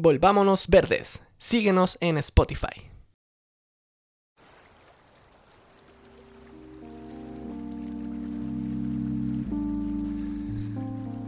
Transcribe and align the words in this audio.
Volvámonos 0.00 0.68
verdes. 0.68 1.20
Síguenos 1.38 1.98
en 2.00 2.18
Spotify. 2.18 2.88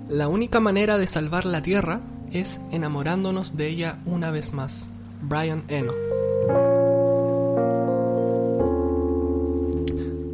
La 0.09 0.29
única 0.29 0.61
manera 0.61 0.99
de 0.99 1.09
salvar 1.09 1.47
la 1.47 1.63
Tierra 1.63 2.01
es 2.31 2.61
enamorándonos 2.71 3.57
de 3.57 3.67
ella 3.67 3.99
una 4.07 4.31
vez 4.31 4.53
más. 4.53 4.89
Brian 5.21 5.65
Eno. 5.67 5.93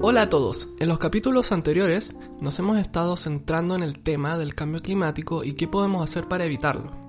Hola 0.03 0.23
a 0.23 0.29
todos. 0.29 0.69
En 0.79 0.89
los 0.89 0.99
capítulos 0.99 1.53
anteriores 1.53 2.15
nos 2.43 2.59
hemos 2.59 2.79
estado 2.79 3.17
centrando 3.17 3.77
en 3.77 3.83
el 3.83 3.99
tema 3.99 4.37
del 4.37 4.55
cambio 4.55 4.83
climático 4.83 5.43
y 5.43 5.55
qué 5.55 5.67
podemos 5.69 6.03
hacer 6.03 6.29
para 6.29 6.45
evitarlo. 6.45 7.06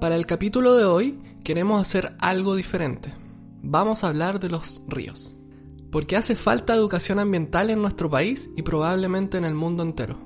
Para 0.00 0.16
el 0.16 0.26
capítulo 0.26 0.74
de 0.74 0.84
hoy 0.84 1.18
queremos 1.42 1.80
hacer 1.80 2.16
algo 2.18 2.54
diferente. 2.54 3.14
Vamos 3.62 4.04
a 4.04 4.08
hablar 4.08 4.40
de 4.40 4.50
los 4.50 4.82
ríos. 4.86 5.34
Porque 5.90 6.16
hace 6.16 6.36
falta 6.36 6.74
educación 6.74 7.18
ambiental 7.18 7.70
en 7.70 7.80
nuestro 7.80 8.10
país 8.10 8.50
y 8.56 8.62
probablemente 8.62 9.38
en 9.38 9.46
el 9.46 9.54
mundo 9.54 9.82
entero. 9.82 10.18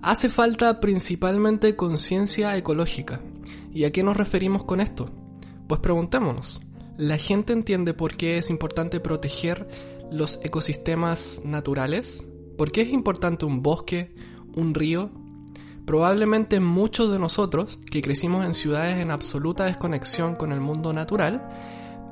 Hace 0.00 0.30
falta 0.30 0.80
principalmente 0.80 1.76
conciencia 1.76 2.56
ecológica. 2.56 3.20
¿Y 3.74 3.84
a 3.84 3.92
qué 3.92 4.02
nos 4.02 4.16
referimos 4.16 4.64
con 4.64 4.80
esto? 4.80 5.10
Pues 5.66 5.82
preguntémonos. 5.82 6.58
¿La 6.96 7.18
gente 7.18 7.52
entiende 7.52 7.92
por 7.92 8.16
qué 8.16 8.38
es 8.38 8.48
importante 8.48 9.00
proteger 9.00 9.68
los 10.10 10.40
ecosistemas 10.42 11.42
naturales? 11.44 12.24
¿Por 12.56 12.72
qué 12.72 12.80
es 12.80 12.88
importante 12.88 13.44
un 13.44 13.62
bosque, 13.62 14.14
un 14.56 14.72
río? 14.72 15.10
Probablemente 15.88 16.60
muchos 16.60 17.10
de 17.10 17.18
nosotros, 17.18 17.78
que 17.90 18.02
crecimos 18.02 18.44
en 18.44 18.52
ciudades 18.52 18.98
en 18.98 19.10
absoluta 19.10 19.64
desconexión 19.64 20.34
con 20.34 20.52
el 20.52 20.60
mundo 20.60 20.92
natural, 20.92 21.48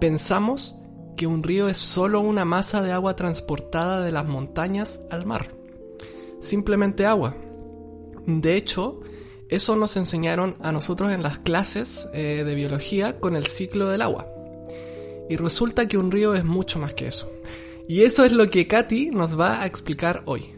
pensamos 0.00 0.74
que 1.14 1.26
un 1.26 1.42
río 1.42 1.68
es 1.68 1.76
solo 1.76 2.20
una 2.20 2.46
masa 2.46 2.80
de 2.80 2.92
agua 2.92 3.16
transportada 3.16 4.00
de 4.00 4.12
las 4.12 4.26
montañas 4.26 5.00
al 5.10 5.26
mar. 5.26 5.54
Simplemente 6.40 7.04
agua, 7.04 7.36
de 8.24 8.56
hecho, 8.56 9.00
eso 9.50 9.76
nos 9.76 9.98
enseñaron 9.98 10.56
a 10.62 10.72
nosotros 10.72 11.12
en 11.12 11.22
las 11.22 11.38
clases 11.38 12.08
eh, 12.14 12.44
de 12.46 12.54
biología 12.54 13.20
con 13.20 13.36
el 13.36 13.46
ciclo 13.46 13.90
del 13.90 14.00
agua. 14.00 14.26
Y 15.28 15.36
resulta 15.36 15.86
que 15.86 15.98
un 15.98 16.10
río 16.10 16.34
es 16.34 16.46
mucho 16.46 16.78
más 16.78 16.94
que 16.94 17.08
eso. 17.08 17.30
Y 17.86 18.04
eso 18.04 18.24
es 18.24 18.32
lo 18.32 18.48
que 18.48 18.66
Katy 18.66 19.10
nos 19.10 19.38
va 19.38 19.60
a 19.60 19.66
explicar 19.66 20.22
hoy. 20.24 20.54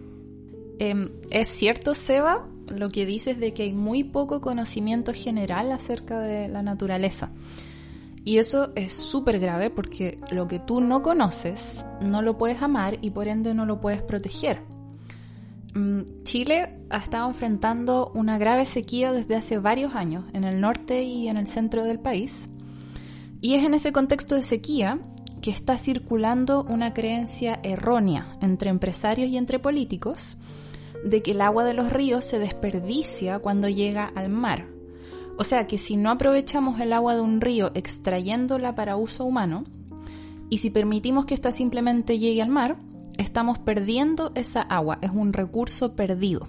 Em, 0.79 1.11
es 1.31 1.49
cierto, 1.49 1.97
Seba, 1.97 2.47
lo 2.75 2.91
que 2.91 3.07
dices 3.07 3.39
de 3.39 3.53
que 3.53 3.65
hay 3.65 3.73
muy 3.73 4.05
poco 4.05 4.41
conocimiento 4.41 5.13
general 5.13 5.73
acerca 5.73 6.21
de 6.21 6.49
la 6.49 6.63
naturaleza. 6.63 7.31
Y 8.25 8.39
eso 8.39 8.73
es 8.77 8.93
súper 8.93 9.39
grave 9.39 9.71
porque 9.71 10.19
lo 10.31 10.49
que 10.49 10.59
tú 10.59 10.81
no 10.81 11.03
conoces 11.03 11.85
no 12.03 12.21
lo 12.21 12.37
puedes 12.37 12.61
amar 12.61 12.99
y 13.01 13.11
por 13.11 13.29
ende 13.29 13.55
no 13.55 13.65
lo 13.65 13.81
puedes 13.81 14.03
proteger. 14.03 14.63
Mm, 15.75 16.23
Chile 16.25 16.79
ha 16.91 16.99
estado 16.99 17.29
enfrentando 17.29 18.11
una 18.15 18.37
grave 18.39 18.67
sequía 18.67 19.13
desde 19.13 19.37
hace 19.37 19.59
varios 19.59 19.95
años 19.95 20.25
en 20.33 20.45
el 20.45 20.61
norte 20.61 21.05
y 21.05 21.29
en 21.29 21.37
el 21.37 21.47
centro 21.47 21.85
del 21.85 22.01
país. 22.01 22.51
Y 23.41 23.55
es 23.55 23.65
en 23.65 23.75
ese 23.75 23.93
contexto 23.93 24.35
de 24.35 24.43
sequía 24.43 24.99
que 25.41 25.51
está 25.51 25.79
circulando 25.79 26.65
una 26.69 26.93
creencia 26.93 27.61
errónea 27.63 28.37
entre 28.41 28.71
empresarios 28.71 29.29
y 29.31 29.37
entre 29.37 29.59
políticos 29.59 30.37
de 31.05 31.23
que 31.23 31.33
el 31.33 31.41
agua 31.41 31.65
de 31.65 31.75
los 31.75 31.93
ríos 31.93 32.25
se 32.25 32.39
desperdicia 32.39 33.39
cuando 33.39 33.69
llega 33.69 34.05
al 34.15 34.29
mar. 34.29 34.67
O 35.39 35.45
sea 35.45 35.67
que 35.67 35.79
si 35.79 35.97
no 35.97 36.11
aprovechamos 36.11 36.81
el 36.81 36.93
agua 36.93 37.15
de 37.15 37.21
un 37.21 37.41
río 37.41 37.71
extrayéndola 37.75 38.75
para 38.75 38.97
uso 38.97 39.25
humano, 39.25 39.65
y 40.51 40.59
si 40.59 40.71
permitimos 40.71 41.27
que 41.27 41.35
ésta 41.35 41.53
simplemente 41.53 42.19
llegue 42.19 42.43
al 42.43 42.49
mar, 42.49 42.77
estamos 43.19 43.59
perdiendo 43.59 44.33
esa 44.35 44.63
agua, 44.63 44.99
es 45.03 45.11
un 45.11 45.33
recurso 45.33 45.95
perdido. 45.95 46.47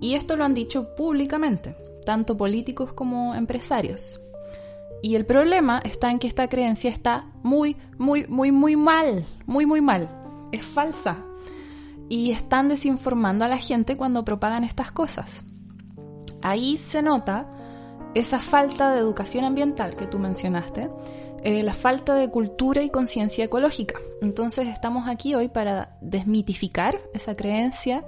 Y 0.00 0.14
esto 0.14 0.36
lo 0.36 0.44
han 0.44 0.54
dicho 0.54 0.94
públicamente, 0.96 1.76
tanto 2.04 2.36
políticos 2.36 2.92
como 2.92 3.34
empresarios. 3.34 4.20
Y 5.02 5.16
el 5.16 5.26
problema 5.26 5.80
está 5.84 6.10
en 6.10 6.18
que 6.18 6.28
esta 6.28 6.48
creencia 6.48 6.90
está 6.90 7.26
muy, 7.42 7.76
muy, 7.98 8.26
muy, 8.28 8.52
muy 8.52 8.76
mal, 8.76 9.24
muy, 9.46 9.66
muy 9.66 9.80
mal. 9.80 10.08
Es 10.52 10.64
falsa. 10.64 11.24
Y 12.08 12.30
están 12.32 12.68
desinformando 12.68 13.44
a 13.44 13.48
la 13.48 13.58
gente 13.58 13.96
cuando 13.96 14.24
propagan 14.24 14.64
estas 14.64 14.92
cosas. 14.92 15.44
Ahí 16.42 16.76
se 16.76 17.02
nota 17.02 17.48
esa 18.14 18.38
falta 18.40 18.92
de 18.92 19.00
educación 19.00 19.44
ambiental 19.44 19.96
que 19.96 20.06
tú 20.06 20.18
mencionaste, 20.18 20.88
eh, 21.44 21.62
la 21.62 21.72
falta 21.72 22.14
de 22.14 22.30
cultura 22.30 22.82
y 22.82 22.90
conciencia 22.90 23.44
ecológica. 23.44 23.98
Entonces 24.20 24.68
estamos 24.68 25.08
aquí 25.08 25.34
hoy 25.34 25.48
para 25.48 25.96
desmitificar 26.00 27.00
esa 27.14 27.34
creencia 27.34 28.04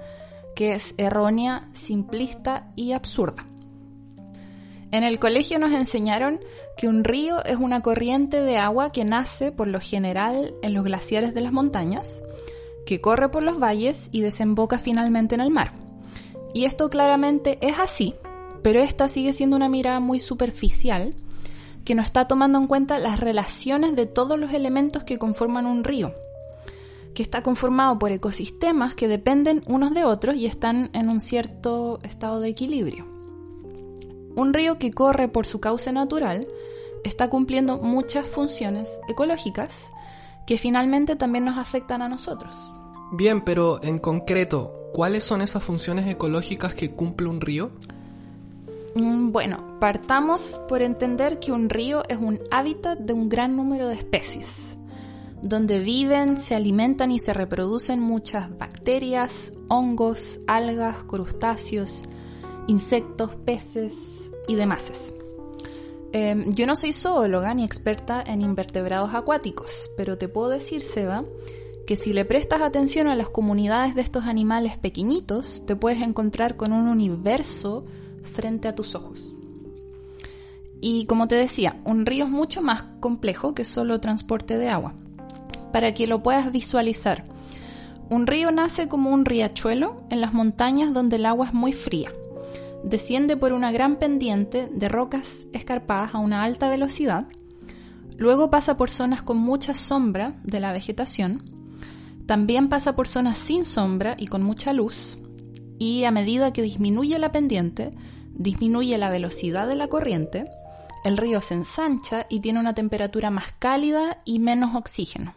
que 0.54 0.75
es 0.75 0.94
errónea, 0.99 1.69
simplista 1.72 2.71
y 2.77 2.93
absurda. 2.93 3.47
En 4.93 5.03
el 5.03 5.19
colegio 5.19 5.59
nos 5.59 5.72
enseñaron 5.72 6.38
que 6.77 6.87
un 6.87 7.03
río 7.03 7.44
es 7.44 7.56
una 7.56 7.81
corriente 7.81 8.41
de 8.41 8.59
agua 8.59 8.93
que 8.93 9.04
nace 9.04 9.50
por 9.50 9.66
lo 9.66 9.81
general 9.81 10.54
en 10.62 10.72
los 10.72 10.84
glaciares 10.84 11.34
de 11.34 11.41
las 11.41 11.53
montañas, 11.53 12.22
que 12.87 13.00
corre 13.00 13.31
por 13.31 13.43
los 13.43 13.59
valles 13.59 14.09
y 14.12 14.21
desemboca 14.21 14.78
finalmente 14.78 15.34
en 15.34 15.41
el 15.41 15.50
mar. 15.50 15.72
Y 16.53 16.65
esto 16.65 16.91
claramente 16.91 17.59
es 17.61 17.78
así, 17.78 18.15
pero 18.62 18.81
esta 18.81 19.09
sigue 19.09 19.33
siendo 19.33 19.56
una 19.56 19.69
mirada 19.69 20.00
muy 20.00 20.21
superficial 20.21 21.15
que 21.84 21.95
no 21.95 22.03
está 22.03 22.27
tomando 22.27 22.59
en 22.59 22.67
cuenta 22.67 22.99
las 22.99 23.21
relaciones 23.21 23.95
de 23.95 24.06
todos 24.06 24.39
los 24.39 24.53
elementos 24.53 25.05
que 25.05 25.19
conforman 25.19 25.67
un 25.67 25.84
río, 25.84 26.15
que 27.15 27.22
está 27.22 27.43
conformado 27.43 27.99
por 27.99 28.12
ecosistemas 28.12 28.95
que 28.95 29.09
dependen 29.09 29.62
unos 29.66 29.95
de 29.95 30.05
otros 30.05 30.37
y 30.37 30.47
están 30.47 30.91
en 30.95 31.09
un 31.09 31.21
cierto 31.21 31.99
estado 32.03 32.41
de 32.41 32.49
equilibrio. 32.49 33.06
Un 34.37 34.53
río 34.53 34.78
que 34.78 34.91
corre 34.91 35.28
por 35.28 35.47
su 35.47 35.61
cauce 35.61 35.93
natural 35.93 36.49
está 37.05 37.28
cumpliendo 37.28 37.78
muchas 37.78 38.27
funciones 38.27 38.91
ecológicas 39.09 39.93
que 40.47 40.59
finalmente 40.59 41.16
también 41.16 41.45
nos 41.45 41.59
afectan 41.59 42.03
a 42.03 42.09
nosotros. 42.09 42.73
Bien, 43.16 43.42
pero 43.42 43.80
en 43.80 44.00
concreto, 44.00 44.91
¿cuáles 44.92 45.22
son 45.22 45.41
esas 45.41 45.62
funciones 45.62 46.08
ecológicas 46.08 46.75
que 46.75 46.91
cumple 46.91 47.28
un 47.28 47.41
río? 47.41 47.70
Mm, 48.97 49.30
bueno, 49.30 49.78
partamos 49.78 50.60
por 50.66 50.82
entender 50.82 51.38
que 51.38 51.53
un 51.53 51.70
río 51.70 52.03
es 52.08 52.19
un 52.19 52.41
hábitat 52.50 52.98
de 52.98 53.12
un 53.12 53.28
gran 53.28 53.54
número 53.54 53.88
de 53.88 53.94
especies, 53.94 54.76
donde 55.42 55.78
viven, 55.78 56.38
se 56.38 56.56
alimentan 56.56 57.12
y 57.12 57.20
se 57.20 57.32
reproducen 57.32 58.00
muchas 58.00 58.50
bacterias, 58.58 59.53
hongos, 59.69 60.41
algas, 60.48 61.04
crustáceos, 61.04 62.03
insectos, 62.66 63.36
peces 63.36 64.32
y 64.48 64.56
demás. 64.56 65.14
Em, 66.10 66.50
yo 66.50 66.66
no 66.66 66.74
soy 66.74 66.92
zoóloga 66.92 67.54
ni 67.54 67.64
experta 67.64 68.24
en 68.26 68.41
invertebrados 68.41 69.14
acuáticos, 69.14 69.92
pero 69.97 70.19
te 70.19 70.26
puedo 70.26 70.48
decir, 70.48 70.82
Seba, 70.82 71.22
que 71.87 71.97
si 71.97 72.12
le 72.12 72.25
prestas 72.25 72.62
atención 72.62 73.09
a 73.09 73.15
las 73.15 73.28
comunidades 73.28 73.95
de 73.95 74.03
estos 74.03 74.25
animales 74.25 74.78
pequeñitos, 74.78 75.67
te 75.67 75.77
puedes 75.77 76.00
encontrar 76.00 76.56
con 76.56 76.72
un 76.72 76.89
universo 76.89 77.84
frente 78.22 78.69
a 78.69 78.75
tus 78.75 78.95
ojos. 78.95 79.34
Y 80.81 81.06
como 81.06 81.28
te 81.28 81.34
decía, 81.34 81.81
un 81.84 82.06
río 82.06 82.25
es 82.25 82.31
mucho 82.31 82.62
más 82.62 82.84
complejo 83.00 83.55
que 83.55 83.65
solo 83.65 84.00
transporte 84.00 84.59
de 84.59 84.69
agua. 84.69 84.95
Para 85.72 85.95
que 85.95 86.06
lo 86.06 86.22
puedas 86.22 86.53
visualizar, 86.53 87.25
un 88.11 88.27
río 88.27 88.51
nace 88.51 88.89
como 88.89 89.11
un 89.11 89.25
riachuelo 89.25 90.03
en 90.11 90.21
las 90.21 90.34
montañas 90.34 90.93
donde 90.93 91.16
el 91.16 91.27
agua 91.27 91.47
es 91.47 91.55
muy 91.55 91.72
fría. 91.72 92.12
Desciende 92.84 93.37
por 93.37 93.55
una 93.55 93.72
gran 93.72 93.97
pendiente 93.97 94.69
de 94.71 94.89
rocas 94.91 95.49
escarpadas 95.55 96.15
a 96.15 96.19
una 96.19 96.43
alta 96.43 96.69
velocidad. 96.69 97.27
Luego 98.19 98.51
pasa 98.51 98.77
por 98.77 98.91
zonas 98.91 99.22
con 99.22 99.39
mucha 99.39 99.75
sombra 99.75 100.39
de 100.45 100.60
la 100.60 100.72
vegetación. 100.72 101.53
También 102.26 102.68
pasa 102.68 102.97
por 102.97 103.09
zonas 103.09 103.38
sin 103.38 103.65
sombra 103.65 104.16
y 104.18 104.28
con 104.28 104.42
mucha 104.42 104.72
luz. 104.72 105.18
Y 105.78 106.04
a 106.04 106.10
medida 106.10 106.53
que 106.53 106.62
disminuye 106.62 107.18
la 107.18 107.32
pendiente, 107.32 107.91
disminuye 108.32 108.97
la 108.98 109.10
velocidad 109.10 109.68
de 109.68 109.76
la 109.76 109.88
corriente, 109.88 110.47
el 111.04 111.18
río 111.18 111.41
se 111.42 111.54
ensancha 111.54 112.24
y 112.30 112.41
tiene 112.41 112.60
una 112.60 112.74
temperatura 112.74 113.30
más 113.30 113.53
cálida 113.59 114.22
y 114.24 114.38
menos 114.38 114.74
oxígeno. 114.74 115.34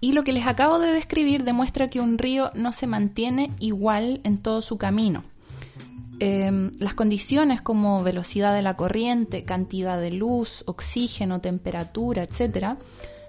Y 0.00 0.12
lo 0.12 0.24
que 0.24 0.32
les 0.32 0.46
acabo 0.46 0.78
de 0.78 0.92
describir 0.92 1.44
demuestra 1.44 1.88
que 1.88 2.00
un 2.00 2.16
río 2.16 2.50
no 2.54 2.72
se 2.72 2.86
mantiene 2.86 3.50
igual 3.58 4.22
en 4.24 4.38
todo 4.38 4.62
su 4.62 4.78
camino. 4.78 5.24
Em, 6.20 6.72
las 6.78 6.94
condiciones 6.94 7.60
como 7.60 8.02
velocidad 8.02 8.54
de 8.54 8.62
la 8.62 8.76
corriente, 8.76 9.42
cantidad 9.42 10.00
de 10.00 10.10
luz, 10.10 10.64
oxígeno, 10.66 11.42
temperatura, 11.42 12.22
etc., 12.22 12.78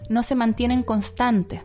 no 0.10 0.24
se 0.24 0.36
mantienen 0.36 0.84
constantes. 0.84 1.62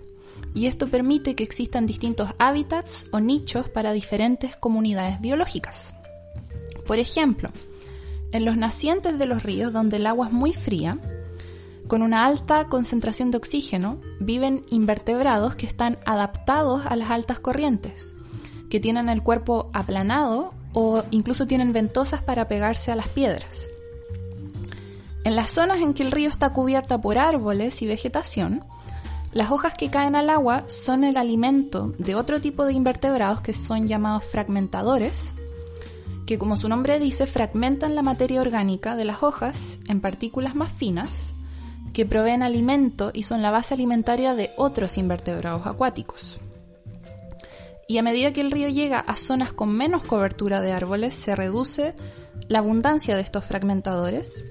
Y 0.56 0.68
esto 0.68 0.88
permite 0.88 1.34
que 1.34 1.44
existan 1.44 1.84
distintos 1.84 2.30
hábitats 2.38 3.04
o 3.12 3.20
nichos 3.20 3.68
para 3.68 3.92
diferentes 3.92 4.56
comunidades 4.56 5.20
biológicas. 5.20 5.92
Por 6.86 6.98
ejemplo, 6.98 7.50
En 8.32 8.44
los 8.44 8.56
nacientes 8.56 9.18
de 9.18 9.26
los 9.26 9.44
ríos, 9.44 9.72
donde 9.72 9.96
el 9.96 10.06
agua 10.06 10.26
es 10.26 10.32
muy 10.32 10.52
fría, 10.52 10.98
con 11.86 12.02
una 12.02 12.26
alta 12.26 12.68
concentración 12.68 13.30
de 13.30 13.38
oxígeno, 13.38 14.00
viven 14.18 14.64
invertebrados 14.70 15.54
que 15.54 15.66
están 15.66 15.98
adaptados 16.04 16.82
a 16.86 16.96
las 16.96 17.10
altas 17.10 17.38
corrientes, 17.38 18.14
que 18.68 18.80
tienen 18.80 19.08
el 19.08 19.22
cuerpo 19.22 19.70
aplanado 19.72 20.54
o 20.72 21.04
incluso 21.12 21.46
tienen 21.46 21.72
ventosas 21.72 22.22
para 22.22 22.48
pegarse 22.48 22.90
a 22.90 22.96
las 22.96 23.08
piedras. 23.08 23.68
En 25.24 25.36
las 25.36 25.50
zonas 25.50 25.80
en 25.80 25.94
que 25.94 26.02
el 26.02 26.12
río 26.12 26.28
está 26.28 26.52
cubierta 26.52 27.00
por 27.00 27.18
árboles 27.18 27.80
y 27.82 27.86
vegetación, 27.86 28.64
las 29.36 29.50
hojas 29.50 29.74
que 29.74 29.90
caen 29.90 30.16
al 30.16 30.30
agua 30.30 30.64
son 30.66 31.04
el 31.04 31.18
alimento 31.18 31.92
de 31.98 32.14
otro 32.14 32.40
tipo 32.40 32.64
de 32.64 32.72
invertebrados 32.72 33.42
que 33.42 33.52
son 33.52 33.86
llamados 33.86 34.24
fragmentadores, 34.24 35.34
que 36.24 36.38
como 36.38 36.56
su 36.56 36.70
nombre 36.70 36.98
dice, 36.98 37.26
fragmentan 37.26 37.94
la 37.94 38.00
materia 38.00 38.40
orgánica 38.40 38.96
de 38.96 39.04
las 39.04 39.22
hojas 39.22 39.78
en 39.88 40.00
partículas 40.00 40.54
más 40.54 40.72
finas 40.72 41.34
que 41.92 42.06
proveen 42.06 42.42
alimento 42.42 43.10
y 43.12 43.24
son 43.24 43.42
la 43.42 43.50
base 43.50 43.74
alimentaria 43.74 44.34
de 44.34 44.52
otros 44.56 44.96
invertebrados 44.96 45.66
acuáticos. 45.66 46.40
Y 47.88 47.98
a 47.98 48.02
medida 48.02 48.32
que 48.32 48.40
el 48.40 48.50
río 48.50 48.70
llega 48.70 49.00
a 49.00 49.16
zonas 49.16 49.52
con 49.52 49.68
menos 49.68 50.02
cobertura 50.02 50.62
de 50.62 50.72
árboles, 50.72 51.12
se 51.14 51.36
reduce 51.36 51.94
la 52.48 52.60
abundancia 52.60 53.16
de 53.16 53.22
estos 53.22 53.44
fragmentadores 53.44 54.44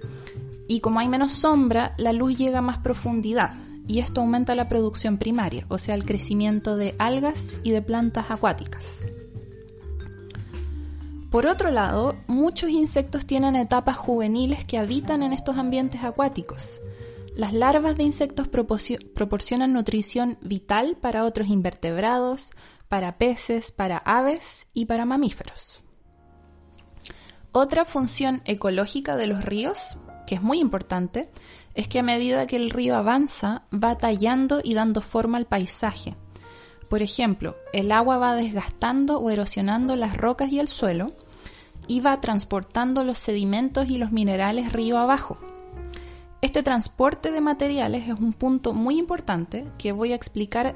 y 0.68 0.82
como 0.82 1.00
hay 1.00 1.08
menos 1.08 1.34
sombra, 1.34 1.96
la 1.98 2.14
luz 2.14 2.38
llega 2.38 2.60
a 2.60 2.62
más 2.62 2.78
profundidad 2.78 3.65
y 3.88 4.00
esto 4.00 4.22
aumenta 4.22 4.56
la 4.56 4.70
producción 4.70 5.18
primaria, 5.18 5.66
o 5.70 5.78
sea, 5.78 5.96
el 5.96 6.06
crecimiento 6.06 6.76
de 6.78 6.96
algas 7.00 7.58
y 7.64 7.72
de 7.72 7.82
plantas 7.82 8.30
acuáticas. 8.30 9.06
Por 11.32 11.48
otro 11.48 11.70
lado, 11.70 12.16
muchos 12.28 12.70
insectos 12.70 13.26
tienen 13.26 13.56
etapas 13.56 13.98
juveniles 13.98 14.64
que 14.66 14.78
habitan 14.78 15.22
en 15.22 15.34
estos 15.34 15.58
ambientes 15.58 16.04
acuáticos 16.04 16.82
las 17.36 17.54
larvas 17.54 17.98
de 17.98 18.04
insectos 18.04 18.48
proporcionan 18.48 19.74
nutrición 19.74 20.38
vital 20.42 20.96
para 20.96 21.26
otros 21.26 21.50
invertebrados, 21.50 22.52
para 22.88 23.18
peces, 23.18 23.74
para 23.74 23.98
aves 23.98 24.68
y 24.74 24.86
para 24.86 25.04
mamíferos. 25.04 25.84
Otra 27.52 27.84
función 27.84 28.42
ecológica 28.46 29.18
de 29.18 29.28
los 29.28 29.44
ríos, 29.44 29.98
que 30.26 30.36
es 30.36 30.42
muy 30.42 30.60
importante, 30.60 31.30
es 31.76 31.88
que 31.88 32.00
a 32.00 32.04
medida 32.04 32.48
que 32.48 32.56
el 32.56 32.70
río 32.70 32.96
avanza 32.96 33.64
va 33.72 33.98
tallando 33.98 34.62
y 34.64 34.74
dando 34.74 35.02
forma 35.02 35.38
al 35.38 35.46
paisaje. 35.46 36.16
Por 36.90 37.02
ejemplo, 37.02 37.56
el 37.74 37.92
agua 37.92 38.18
va 38.18 38.36
desgastando 38.36 39.20
o 39.20 39.30
erosionando 39.30 39.96
las 39.96 40.16
rocas 40.16 40.52
y 40.52 40.60
el 40.60 40.68
suelo 40.68 41.12
y 41.88 42.00
va 42.00 42.22
transportando 42.22 43.04
los 43.04 43.20
sedimentos 43.20 43.90
y 43.90 43.98
los 43.98 44.12
minerales 44.12 44.72
río 44.72 44.98
abajo. 44.98 45.38
Este 46.42 46.64
transporte 46.64 47.32
de 47.32 47.42
materiales 47.42 48.08
es 48.08 48.20
un 48.20 48.34
punto 48.34 48.74
muy 48.74 48.98
importante 48.98 49.68
que 49.78 49.92
voy 49.92 50.14
a 50.14 50.16
explicar 50.16 50.76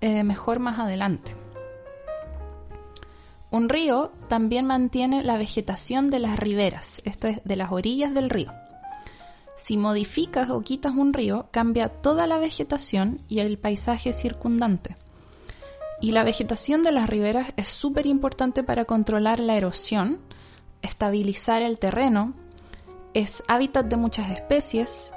eh, 0.00 0.24
mejor 0.24 0.58
más 0.60 0.78
adelante. 0.78 1.36
Un 3.50 3.68
río 3.68 4.12
también 4.28 4.66
mantiene 4.66 5.24
la 5.24 5.36
vegetación 5.36 6.08
de 6.08 6.20
las 6.20 6.38
riberas, 6.38 7.02
esto 7.04 7.26
es, 7.26 7.42
de 7.44 7.56
las 7.56 7.72
orillas 7.72 8.14
del 8.14 8.30
río. 8.30 8.52
Si 9.60 9.76
modificas 9.76 10.48
o 10.48 10.62
quitas 10.62 10.94
un 10.94 11.12
río, 11.12 11.48
cambia 11.50 11.90
toda 11.90 12.26
la 12.26 12.38
vegetación 12.38 13.20
y 13.28 13.40
el 13.40 13.58
paisaje 13.58 14.14
circundante. 14.14 14.96
Y 16.00 16.12
la 16.12 16.24
vegetación 16.24 16.82
de 16.82 16.92
las 16.92 17.10
riberas 17.10 17.52
es 17.58 17.68
súper 17.68 18.06
importante 18.06 18.62
para 18.62 18.86
controlar 18.86 19.38
la 19.38 19.58
erosión, 19.58 20.18
estabilizar 20.80 21.60
el 21.60 21.78
terreno, 21.78 22.32
es 23.12 23.42
hábitat 23.48 23.84
de 23.84 23.98
muchas 23.98 24.30
especies 24.30 25.12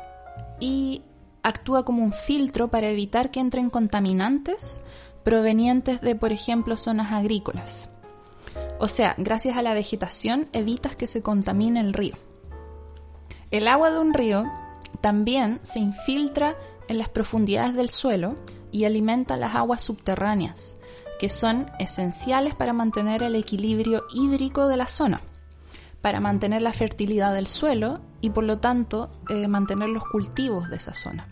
y 0.59 1.03
actúa 1.41 1.85
como 1.85 2.03
un 2.03 2.11
filtro 2.11 2.69
para 2.69 2.89
evitar 2.89 3.31
que 3.31 3.39
entren 3.39 3.69
contaminantes 3.69 4.81
provenientes 5.23 6.01
de, 6.01 6.15
por 6.15 6.33
ejemplo, 6.33 6.75
zonas 6.75 7.13
agrícolas. 7.13 7.89
O 8.77 8.89
sea, 8.89 9.15
gracias 9.17 9.55
a 9.55 9.61
la 9.61 9.73
vegetación 9.73 10.49
evitas 10.51 10.97
que 10.97 11.07
se 11.07 11.21
contamine 11.21 11.79
el 11.79 11.93
río. 11.93 12.32
El 13.53 13.69
agua 13.69 13.89
de 13.91 13.99
un 13.99 14.13
río 14.13 14.51
también 14.99 15.61
se 15.63 15.79
infiltra 15.79 16.57
en 16.89 16.97
las 16.97 17.07
profundidades 17.07 17.73
del 17.73 17.89
suelo 17.89 18.35
y 18.73 18.83
alimenta 18.83 19.37
las 19.37 19.55
aguas 19.55 19.81
subterráneas, 19.81 20.75
que 21.19 21.29
son 21.29 21.71
esenciales 21.79 22.53
para 22.53 22.73
mantener 22.73 23.23
el 23.23 23.37
equilibrio 23.37 24.03
hídrico 24.13 24.67
de 24.67 24.75
la 24.75 24.87
zona 24.87 25.21
para 26.03 26.19
mantener 26.19 26.61
la 26.61 26.73
fertilidad 26.73 27.33
del 27.33 27.47
suelo 27.47 28.01
y 28.19 28.31
por 28.31 28.43
lo 28.43 28.59
tanto 28.59 29.09
eh, 29.29 29.47
mantener 29.47 29.87
los 29.87 30.03
cultivos 30.03 30.69
de 30.69 30.75
esa 30.75 30.93
zona. 30.93 31.29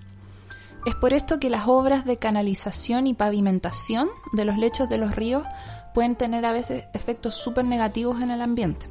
Es 0.86 0.96
por 0.96 1.12
esto 1.12 1.42
que 1.42 1.50
las 1.50 1.68
obras 1.68 2.06
de 2.06 2.16
canalización 2.16 3.06
y 3.06 3.14
pavimentación 3.14 4.08
de 4.32 4.46
los 4.46 4.58
lechos 4.58 4.88
de 4.88 4.98
los 4.98 5.14
ríos 5.14 5.44
pueden 5.94 6.16
tener 6.16 6.46
a 6.46 6.54
veces 6.54 6.86
efectos 6.94 7.36
súper 7.36 7.66
negativos 7.66 8.22
en 8.22 8.32
el 8.32 8.42
ambiente. 8.42 8.88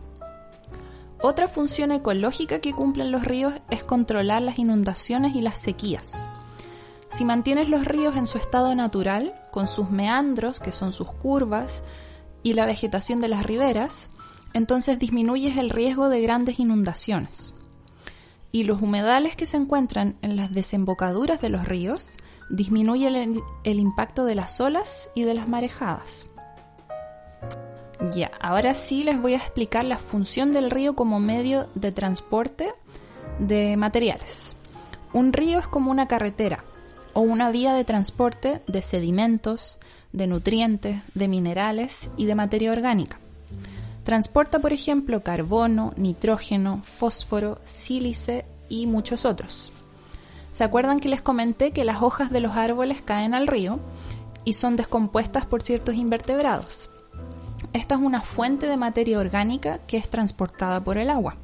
Otra 1.23 1.49
función 1.49 1.93
ecológica 1.93 2.61
que 2.61 2.73
cumplen 2.73 3.11
los 3.11 3.25
ríos 3.25 3.53
es 3.71 3.85
controlar 3.85 4.41
las 4.41 4.59
inundaciones 4.59 5.35
y 5.35 5.43
las 5.43 5.59
sequías. 5.59 6.13
Si 7.11 7.27
mantienes 7.27 7.69
los 7.69 7.85
ríos 7.85 8.17
en 8.17 8.27
su 8.27 8.39
estado 8.39 8.75
natural, 8.75 9.35
con 9.51 9.69
sus 9.69 9.91
meandros, 9.91 10.61
que 10.61 10.73
son 10.73 10.95
sus 10.95 11.11
curvas, 11.13 11.85
y 12.43 12.55
la 12.55 12.65
vegetación 12.65 13.21
de 13.21 13.29
las 13.29 13.45
riberas, 13.45 14.11
entonces 14.55 14.99
disminuyes 14.99 15.59
el 15.59 15.69
riesgo 15.69 16.09
de 16.09 16.23
grandes 16.23 16.59
inundaciones. 16.59 17.53
Y 18.51 18.65
los 18.65 18.81
humedales 18.81 19.37
que 19.37 19.45
se 19.45 19.59
encuentran 19.59 20.17
en 20.23 20.37
las 20.37 20.53
desembocaduras 20.53 21.43
de 21.43 21.51
los 21.51 21.69
ríos 21.69 22.17
disminuyen 22.49 23.43
el, 23.65 23.79
impacto 23.79 24.25
de 24.25 24.35
las 24.35 24.59
olas 24.59 25.11
y 25.15 25.25
de 25.25 25.35
las 25.35 25.49
marejadas. 25.49 26.27
Ya, 28.09 28.31
ahora 28.41 28.73
sí 28.73 29.03
les 29.03 29.21
voy 29.21 29.35
a 29.35 29.39
explicar 29.39 29.85
la 29.85 29.99
función 29.99 30.53
del 30.53 30.71
río 30.71 30.95
como 30.95 31.21
medio 31.21 31.69
de 31.75 31.93
transporte 31.93 32.73
de 33.39 33.77
materiales. 33.77 34.57
Un 35.13 35.35
río 35.35 35.59
es 35.59 35.69
como 35.69 35.91
una 35.91 36.09
carretera 36.09 36.65
o 37.13 37.21
una 37.21 37.51
vía 37.51 37.75
de 37.75 37.85
transporte 37.85 38.63
de 38.67 38.81
sedimentos, 38.81 39.79
de 40.13 40.27
nutrientes, 40.27 41.03
de 41.15 41.29
minerales 41.29 42.09
y 42.17 42.25
de 42.25 42.35
materia 42.35 42.73
orgánica. 42.73 43.19
Transporta, 44.03 44.61
por 44.61 44.73
ejemplo, 44.73 45.23
carbono, 45.23 45.93
nitrógeno, 45.97 46.83
fósforo, 46.83 47.61
sílice 47.65 48.47
y 48.71 48.87
muchos 48.87 49.27
otros. 49.27 49.73
¿Se 50.51 50.65
acuerdan 50.65 51.01
que 51.01 51.11
les 51.11 51.21
comenté 51.21 51.73
que 51.73 51.85
las 51.85 52.03
hojas 52.03 52.31
de 52.31 52.41
los 52.41 52.57
árboles 52.57 53.03
caen 53.03 53.35
al 53.35 53.47
río 53.47 53.79
y 54.45 54.55
son 54.55 54.77
descompuestas 54.77 55.45
por 55.45 55.63
ciertos 55.63 55.97
invertebrados? 55.97 56.91
Esta 57.73 57.95
es 57.95 58.01
una 58.01 58.21
fuente 58.21 58.67
de 58.67 58.77
materia 58.77 59.19
orgánica 59.19 59.79
que 59.87 59.97
es 59.97 60.09
transportada 60.09 60.83
por 60.83 60.99
el 60.99 61.11
agua. 61.11 61.37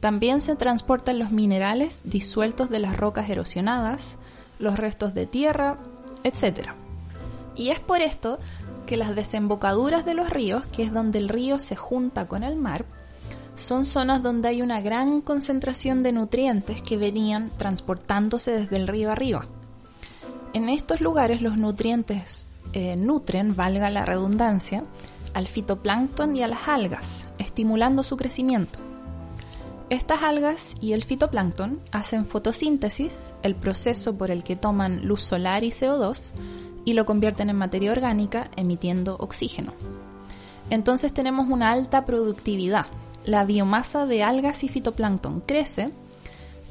También 0.00 0.42
se 0.42 0.56
transportan 0.56 1.18
los 1.18 1.30
minerales 1.30 2.02
disueltos 2.04 2.70
de 2.70 2.78
las 2.78 2.96
rocas 2.96 3.30
erosionadas, 3.30 4.18
los 4.58 4.78
restos 4.78 5.14
de 5.14 5.26
tierra, 5.26 5.78
etc. 6.22 6.70
Y 7.56 7.70
es 7.70 7.80
por 7.80 8.02
esto 8.02 8.38
que 8.86 8.96
las 8.96 9.14
desembocaduras 9.14 10.04
de 10.04 10.14
los 10.14 10.30
ríos, 10.30 10.66
que 10.66 10.82
es 10.82 10.92
donde 10.92 11.18
el 11.18 11.28
río 11.28 11.58
se 11.58 11.76
junta 11.76 12.28
con 12.28 12.42
el 12.42 12.56
mar, 12.56 12.84
son 13.56 13.84
zonas 13.84 14.22
donde 14.22 14.48
hay 14.48 14.62
una 14.62 14.80
gran 14.80 15.20
concentración 15.20 16.02
de 16.02 16.12
nutrientes 16.12 16.80
que 16.80 16.96
venían 16.96 17.50
transportándose 17.56 18.52
desde 18.52 18.76
el 18.76 18.86
río 18.86 19.10
arriba. 19.10 19.46
En 20.52 20.68
estos 20.68 21.00
lugares 21.00 21.42
los 21.42 21.58
nutrientes 21.58 22.46
eh, 22.72 22.96
nutren, 22.96 23.56
valga 23.56 23.90
la 23.90 24.04
redundancia, 24.04 24.84
al 25.34 25.46
fitoplancton 25.46 26.36
y 26.36 26.42
a 26.42 26.48
las 26.48 26.68
algas, 26.68 27.28
estimulando 27.38 28.02
su 28.02 28.16
crecimiento. 28.16 28.78
Estas 29.90 30.22
algas 30.22 30.74
y 30.80 30.92
el 30.92 31.04
fitoplancton 31.04 31.80
hacen 31.92 32.26
fotosíntesis, 32.26 33.34
el 33.42 33.54
proceso 33.54 34.18
por 34.18 34.30
el 34.30 34.44
que 34.44 34.56
toman 34.56 35.06
luz 35.06 35.22
solar 35.22 35.64
y 35.64 35.70
CO2, 35.70 36.32
y 36.84 36.92
lo 36.92 37.06
convierten 37.06 37.50
en 37.50 37.56
materia 37.56 37.92
orgánica 37.92 38.50
emitiendo 38.56 39.16
oxígeno. 39.18 39.72
Entonces 40.70 41.12
tenemos 41.14 41.48
una 41.48 41.72
alta 41.72 42.04
productividad. 42.04 42.86
La 43.24 43.44
biomasa 43.44 44.06
de 44.06 44.22
algas 44.22 44.62
y 44.64 44.68
fitoplancton 44.68 45.40
crece 45.40 45.92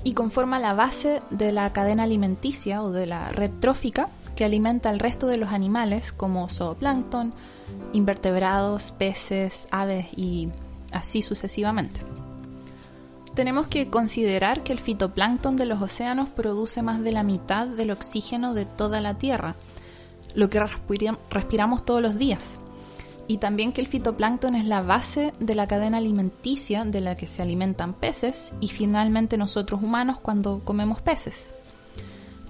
y 0.04 0.14
conforma 0.14 0.60
la 0.60 0.74
base 0.74 1.22
de 1.32 1.52
la 1.52 1.72
cadena 1.72 2.04
alimenticia 2.04 2.84
o 2.84 2.92
de 2.92 3.08
la 3.08 3.30
red 3.30 3.52
trófica 3.60 4.10
que 4.38 4.46
alimenta 4.46 4.90
al 4.90 5.00
resto 5.00 5.26
de 5.26 5.38
los 5.38 5.52
animales 5.52 6.14
como 6.14 6.48
zooplancton, 6.48 7.34
invertebrados, 7.92 8.92
peces, 8.92 9.68
aves 9.72 10.06
y 10.16 10.50
así 10.94 11.24
sucesivamente. 11.24 12.02
Tenemos 13.34 13.68
que 13.68 13.90
considerar 13.90 14.62
que 14.64 14.74
el 14.74 14.80
fitoplancton 14.80 15.58
de 15.58 15.66
los 15.66 15.82
océanos 15.82 16.30
produce 16.30 16.84
más 16.84 17.02
de 17.02 17.12
la 17.12 17.24
mitad 17.24 17.68
del 17.68 17.90
oxígeno 17.90 18.54
de 18.54 18.66
toda 18.66 19.02
la 19.02 19.16
Tierra 19.16 19.56
lo 20.36 20.52
que 20.52 20.64
respiramos 21.32 21.84
todos 21.84 22.02
los 22.02 22.18
días. 22.18 22.60
y 23.30 23.40
también 23.40 23.74
que 23.74 23.82
el 23.82 23.88
fitoplancton 23.88 24.56
es 24.56 24.66
la 24.66 24.82
base 24.82 25.34
de 25.38 25.54
la 25.54 25.68
cadena 25.68 25.98
alimenticia 25.98 26.86
de 26.86 27.02
la 27.02 27.18
que 27.18 27.28
se 27.28 27.42
alimentan 27.42 27.94
peces 27.94 28.54
y 28.62 28.70
finalmente 28.70 29.36
nosotros 29.36 29.84
humanos 29.84 30.18
cuando 30.22 30.62
comemos 30.64 31.02
peces. 31.02 31.54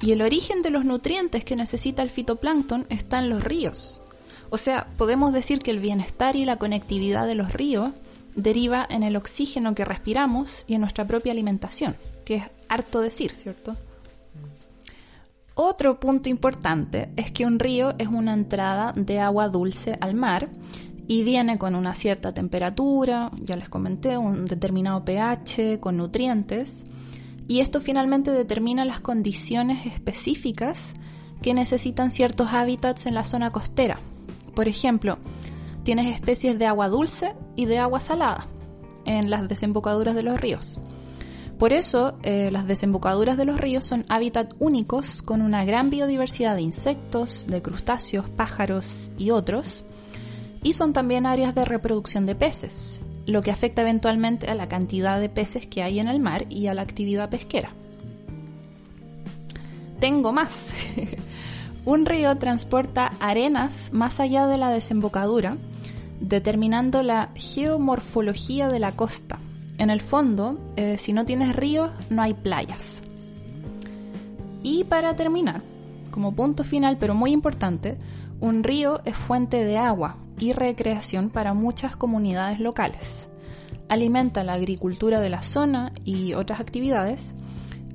Y 0.02 0.12
el 0.12 0.22
origen 0.22 0.62
de 0.62 0.70
los 0.70 0.86
nutrientes 0.86 1.44
que 1.44 1.56
necesita 1.56 2.04
el 2.04 2.10
fitoplancton 2.10 2.86
está 2.90 3.20
en 3.20 3.30
los 3.30 3.44
ríos. 3.44 4.02
O 4.50 4.58
sea, 4.58 4.88
podemos 4.98 5.34
decir 5.34 5.60
que 5.60 5.72
el 5.72 5.80
bienestar 5.80 6.36
y 6.36 6.46
la 6.46 6.58
conectividad 6.58 7.28
de 7.28 7.36
los 7.36 7.52
ríos 7.54 7.92
deriva 8.36 8.86
en 8.90 9.04
el 9.04 9.16
oxígeno 9.16 9.76
que 9.76 9.84
respiramos 9.84 10.64
y 10.68 10.76
en 10.76 10.82
nuestra 10.82 11.06
propia 11.06 11.32
alimentación, 11.32 11.96
que 12.24 12.36
es 12.36 12.44
harto 12.70 13.02
decir, 13.02 13.32
¿cierto? 13.32 13.76
Otro 15.56 16.00
punto 16.00 16.30
importante 16.30 17.10
es 17.16 17.32
que 17.32 17.46
un 17.46 17.58
río 17.58 17.96
es 17.98 18.08
una 18.08 18.34
entrada 18.34 18.94
de 18.96 19.20
agua 19.20 19.50
dulce 19.50 19.98
al 20.00 20.14
mar 20.14 20.50
y 21.08 21.24
viene 21.24 21.58
con 21.58 21.74
una 21.74 21.96
cierta 21.96 22.32
temperatura, 22.32 23.32
ya 23.42 23.56
les 23.56 23.68
comenté, 23.68 24.18
un 24.18 24.46
determinado 24.46 25.04
pH, 25.04 25.80
con 25.80 25.98
nutrientes, 25.98 26.84
y 27.48 27.62
esto 27.62 27.80
finalmente 27.80 28.32
determina 28.32 28.86
las 28.86 29.00
condiciones 29.00 29.86
específicas 29.86 30.80
que 31.42 31.54
necesitan 31.54 32.12
ciertos 32.12 32.50
hábitats 32.52 33.06
en 33.06 33.14
la 33.14 33.24
zona 33.24 33.52
costera. 33.52 34.00
Por 34.56 34.68
ejemplo, 34.68 35.18
tienes 35.84 36.14
especies 36.14 36.60
de 36.60 36.66
agua 36.66 36.90
dulce 36.90 37.36
y 37.56 37.66
de 37.66 37.80
agua 37.80 38.00
salada 38.00 38.48
en 39.06 39.30
las 39.30 39.48
desembocaduras 39.48 40.16
de 40.16 40.24
los 40.24 40.40
ríos. 40.40 40.80
Por 41.58 41.74
eso, 41.74 42.18
eh, 42.22 42.52
las 42.52 42.68
desembocaduras 42.68 43.36
de 43.38 43.46
los 43.46 43.60
ríos 43.60 43.86
son 43.86 44.06
hábitats 44.10 44.56
únicos 44.60 45.24
con 45.24 45.42
una 45.42 45.66
gran 45.66 45.90
biodiversidad 45.90 46.56
de 46.56 46.62
insectos, 46.62 47.48
de 47.48 47.64
crustáceos, 47.64 48.30
pájaros 48.30 49.12
y 49.18 49.32
otros, 49.32 49.84
y 50.62 50.74
son 50.74 50.94
también 50.94 51.26
áreas 51.26 51.56
de 51.56 51.66
reproducción 51.66 52.28
de 52.28 52.36
peces, 52.36 53.02
lo 53.28 53.42
que 53.42 53.52
afecta 53.52 53.84
eventualmente 53.84 54.50
a 54.50 54.56
la 54.56 54.68
cantidad 54.68 55.20
de 55.20 55.30
peces 55.30 55.68
que 55.68 55.84
hay 55.84 56.00
en 56.00 56.08
el 56.08 56.20
mar 56.20 56.46
y 56.50 56.68
a 56.68 56.74
la 56.74 56.82
actividad 56.82 57.30
pesquera. 57.30 57.72
Tengo 60.00 60.32
más. 60.32 60.74
Un 61.86 62.06
río 62.06 62.36
transporta 62.38 63.12
arenas 63.20 63.92
más 63.92 64.20
allá 64.20 64.48
de 64.48 64.58
la 64.58 64.70
desembocadura, 64.70 65.58
determinando 66.20 67.04
la 67.04 67.30
geomorfología 67.36 68.70
de 68.70 68.80
la 68.80 68.94
costa 68.94 69.40
en 69.78 69.90
el 69.92 70.02
fondo, 70.02 70.58
eh, 70.76 70.98
si 70.98 71.14
no 71.14 71.26
tienes 71.26 71.56
ríos, 71.56 71.92
no 72.10 72.22
hay 72.22 72.34
playas. 72.34 73.04
Y 74.64 74.86
para 74.86 75.16
terminar, 75.16 75.62
como 76.12 76.34
punto 76.34 76.64
final, 76.64 76.98
pero 76.98 77.14
muy 77.14 77.32
importante, 77.32 77.98
un 78.40 78.64
río 78.64 79.02
es 79.06 79.16
fuente 79.16 79.64
de 79.64 79.78
agua 79.78 80.18
y 80.40 80.54
recreación 80.54 81.30
para 81.30 81.54
muchas 81.54 81.96
comunidades 81.96 82.60
locales. 82.60 83.30
Alimenta 83.90 84.44
la 84.44 84.54
agricultura 84.54 85.20
de 85.20 85.30
la 85.30 85.42
zona 85.42 85.94
y 86.04 86.34
otras 86.34 86.60
actividades 86.60 87.36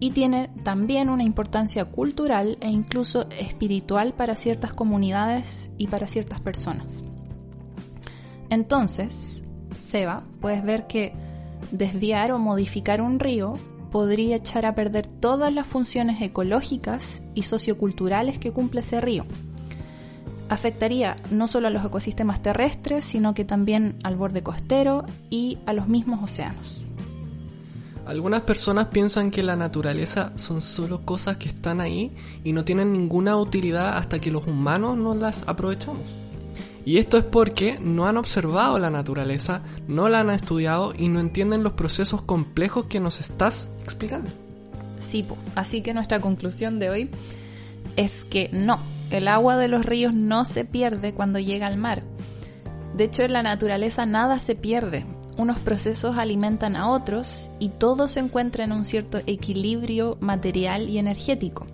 y 0.00 0.10
tiene 0.10 0.50
también 0.64 1.10
una 1.10 1.22
importancia 1.22 1.84
cultural 1.84 2.58
e 2.60 2.68
incluso 2.68 3.28
espiritual 3.30 4.14
para 4.14 4.34
ciertas 4.34 4.72
comunidades 4.72 5.70
y 5.78 5.86
para 5.86 6.08
ciertas 6.08 6.40
personas. 6.40 7.04
Entonces, 8.50 9.44
Seba, 9.76 10.24
puedes 10.40 10.64
ver 10.64 10.86
que 10.86 11.12
desviar 11.70 12.32
o 12.32 12.38
modificar 12.38 13.00
un 13.00 13.20
río 13.20 13.54
podría 13.92 14.36
echar 14.36 14.66
a 14.66 14.74
perder 14.74 15.06
todas 15.06 15.52
las 15.52 15.66
funciones 15.66 16.20
ecológicas 16.20 17.22
y 17.34 17.44
socioculturales 17.44 18.38
que 18.38 18.50
cumple 18.50 18.80
ese 18.80 19.00
río. 19.00 19.24
Afectaría 20.48 21.16
no 21.30 21.48
solo 21.48 21.68
a 21.68 21.70
los 21.70 21.84
ecosistemas 21.84 22.42
terrestres, 22.42 23.04
sino 23.04 23.34
que 23.34 23.44
también 23.44 23.96
al 24.02 24.16
borde 24.16 24.42
costero 24.42 25.04
y 25.30 25.58
a 25.66 25.72
los 25.72 25.88
mismos 25.88 26.22
océanos. 26.22 26.84
Algunas 28.04 28.42
personas 28.42 28.88
piensan 28.88 29.30
que 29.30 29.44
la 29.44 29.54
naturaleza 29.54 30.32
son 30.36 30.60
solo 30.60 31.04
cosas 31.04 31.36
que 31.36 31.48
están 31.48 31.80
ahí 31.80 32.10
y 32.42 32.52
no 32.52 32.64
tienen 32.64 32.92
ninguna 32.92 33.36
utilidad 33.36 33.96
hasta 33.96 34.18
que 34.18 34.32
los 34.32 34.46
humanos 34.46 34.96
no 34.96 35.14
las 35.14 35.46
aprovechamos. 35.46 36.02
Y 36.84 36.98
esto 36.98 37.16
es 37.16 37.24
porque 37.24 37.78
no 37.80 38.06
han 38.06 38.16
observado 38.16 38.78
la 38.80 38.90
naturaleza, 38.90 39.62
no 39.86 40.08
la 40.08 40.20
han 40.20 40.30
estudiado 40.30 40.92
y 40.98 41.08
no 41.08 41.20
entienden 41.20 41.62
los 41.62 41.74
procesos 41.74 42.22
complejos 42.22 42.86
que 42.86 42.98
nos 42.98 43.20
estás 43.20 43.68
explicando. 43.82 44.30
Sí, 44.98 45.24
así 45.54 45.80
que 45.80 45.94
nuestra 45.94 46.18
conclusión 46.18 46.80
de 46.80 46.90
hoy 46.90 47.10
es 47.96 48.24
que 48.24 48.48
no, 48.52 48.80
el 49.12 49.28
agua 49.28 49.56
de 49.56 49.68
los 49.68 49.84
ríos 49.84 50.14
no 50.14 50.44
se 50.44 50.64
pierde 50.64 51.12
cuando 51.12 51.38
llega 51.38 51.66
al 51.66 51.76
mar. 51.76 52.02
De 52.96 53.04
hecho, 53.04 53.22
en 53.22 53.32
la 53.32 53.42
naturaleza 53.42 54.06
nada 54.06 54.38
se 54.38 54.54
pierde. 54.54 55.04
Unos 55.38 55.58
procesos 55.58 56.18
alimentan 56.18 56.76
a 56.76 56.88
otros 56.90 57.50
y 57.58 57.68
todo 57.68 58.08
se 58.08 58.20
encuentra 58.20 58.64
en 58.64 58.72
un 58.72 58.84
cierto 58.84 59.18
equilibrio 59.26 60.18
material 60.20 60.88
y 60.88 60.98
energético. 60.98 61.66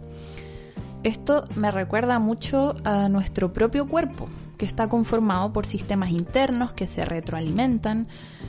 Esto 1.03 1.45
me 1.55 1.71
recuerda 1.71 2.19
mucho 2.19 2.75
a 2.85 3.09
nuestro 3.09 3.53
propio 3.53 3.89
cuerpo, 3.89 4.29
que 4.57 4.67
está 4.67 4.89
conformado 4.89 5.53
por 5.53 5.65
sistemas 5.65 6.11
internos 6.11 6.73
que 6.73 6.89
se 6.89 7.05
retroalimentan, 7.05 8.09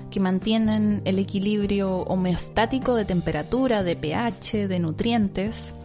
que 0.09 0.19
mantienen 0.19 1.03
el 1.05 1.19
equilibrio 1.19 1.99
homeostático 2.01 2.95
de 2.95 3.05
temperatura, 3.05 3.83
de 3.83 3.95
pH, 3.95 4.67
de 4.67 4.79
nutrientes. 4.79 5.75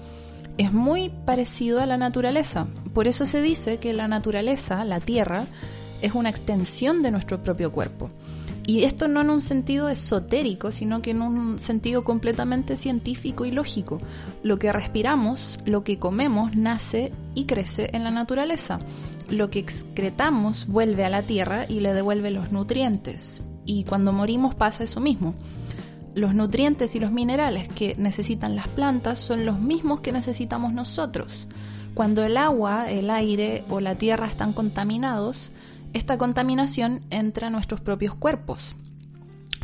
Es 0.56 0.72
muy 0.72 1.10
parecido 1.24 1.80
a 1.80 1.86
la 1.86 1.96
naturaleza. 1.96 2.68
Por 2.92 3.08
eso 3.08 3.26
se 3.26 3.42
dice 3.42 3.78
que 3.78 3.92
la 3.92 4.06
naturaleza, 4.06 4.84
la 4.84 5.00
Tierra, 5.00 5.46
es 6.00 6.14
una 6.14 6.30
extensión 6.30 7.02
de 7.02 7.10
nuestro 7.10 7.42
propio 7.42 7.72
cuerpo. 7.72 8.10
Y 8.66 8.84
esto 8.84 9.08
no 9.08 9.20
en 9.20 9.30
un 9.30 9.42
sentido 9.42 9.88
esotérico, 9.88 10.70
sino 10.70 11.02
que 11.02 11.10
en 11.10 11.22
un 11.22 11.58
sentido 11.58 12.04
completamente 12.04 12.76
científico 12.76 13.44
y 13.44 13.50
lógico. 13.50 14.00
Lo 14.42 14.58
que 14.58 14.72
respiramos, 14.72 15.58
lo 15.66 15.84
que 15.84 15.98
comemos, 15.98 16.56
nace 16.56 17.12
y 17.34 17.44
crece 17.44 17.90
en 17.92 18.04
la 18.04 18.10
naturaleza. 18.10 18.78
Lo 19.28 19.50
que 19.50 19.58
excretamos 19.58 20.66
vuelve 20.66 21.04
a 21.04 21.10
la 21.10 21.22
tierra 21.22 21.66
y 21.68 21.80
le 21.80 21.92
devuelve 21.92 22.30
los 22.30 22.52
nutrientes. 22.52 23.42
Y 23.66 23.84
cuando 23.84 24.12
morimos 24.12 24.54
pasa 24.54 24.84
eso 24.84 25.00
mismo. 25.00 25.34
Los 26.14 26.34
nutrientes 26.34 26.94
y 26.94 27.00
los 27.00 27.10
minerales 27.10 27.68
que 27.68 27.96
necesitan 27.98 28.54
las 28.54 28.68
plantas 28.68 29.18
son 29.18 29.44
los 29.44 29.58
mismos 29.58 30.00
que 30.00 30.12
necesitamos 30.12 30.72
nosotros. 30.72 31.48
Cuando 31.94 32.24
el 32.24 32.36
agua, 32.36 32.90
el 32.90 33.10
aire 33.10 33.64
o 33.68 33.80
la 33.80 33.96
tierra 33.96 34.26
están 34.26 34.52
contaminados, 34.52 35.50
esta 35.92 36.16
contaminación 36.16 37.02
entra 37.10 37.48
a 37.48 37.50
nuestros 37.50 37.80
propios 37.80 38.14
cuerpos. 38.14 38.76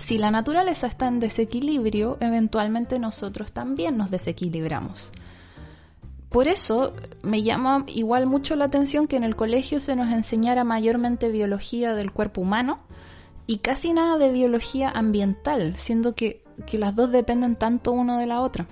Si 0.02 0.18
la 0.18 0.32
naturaleza 0.32 0.88
está 0.88 1.06
en 1.06 1.20
desequilibrio, 1.20 2.16
eventualmente 2.20 2.98
nosotros 2.98 3.52
también 3.52 3.96
nos 3.96 4.10
desequilibramos. 4.10 5.10
Por 6.30 6.48
eso 6.48 6.94
me 7.22 7.42
llama 7.42 7.84
igual 7.88 8.26
mucho 8.26 8.56
la 8.56 8.66
atención 8.66 9.06
que 9.06 9.16
en 9.16 9.24
el 9.24 9.36
colegio 9.36 9.80
se 9.80 9.96
nos 9.96 10.12
enseñara 10.12 10.64
mayormente 10.64 11.28
biología 11.28 11.94
del 11.94 12.12
cuerpo 12.12 12.40
humano 12.40 12.80
y 13.50 13.58
casi 13.58 13.92
nada 13.92 14.16
de 14.16 14.30
biología 14.30 14.90
ambiental, 14.90 15.74
siendo 15.74 16.14
que, 16.14 16.44
que 16.68 16.78
las 16.78 16.94
dos 16.94 17.10
dependen 17.10 17.56
tanto 17.56 17.90
uno 17.90 18.16
de 18.16 18.26
la 18.28 18.42
otra. 18.42 18.68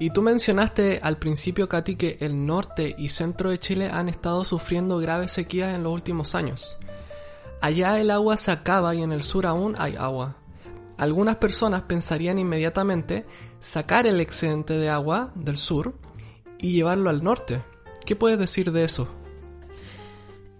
Y 0.00 0.08
tú 0.08 0.22
mencionaste 0.22 1.00
al 1.02 1.18
principio, 1.18 1.68
Katy, 1.68 1.96
que 1.96 2.16
el 2.20 2.46
norte 2.46 2.94
y 2.96 3.10
centro 3.10 3.50
de 3.50 3.58
Chile 3.58 3.90
han 3.92 4.08
estado 4.08 4.42
sufriendo 4.42 4.96
graves 4.96 5.32
sequías 5.32 5.74
en 5.74 5.82
los 5.82 5.92
últimos 5.92 6.34
años. 6.34 6.78
Allá 7.60 8.00
el 8.00 8.10
agua 8.10 8.38
se 8.38 8.52
acaba 8.52 8.94
y 8.94 9.02
en 9.02 9.12
el 9.12 9.22
sur 9.22 9.44
aún 9.44 9.74
hay 9.76 9.96
agua. 9.96 10.38
Algunas 10.96 11.36
personas 11.36 11.82
pensarían 11.82 12.38
inmediatamente 12.38 13.26
sacar 13.60 14.06
el 14.06 14.18
excedente 14.18 14.72
de 14.72 14.88
agua 14.88 15.30
del 15.34 15.58
sur 15.58 15.92
y 16.58 16.72
llevarlo 16.72 17.10
al 17.10 17.22
norte. 17.22 17.62
¿Qué 18.06 18.16
puedes 18.16 18.38
decir 18.38 18.72
de 18.72 18.84
eso? 18.84 19.08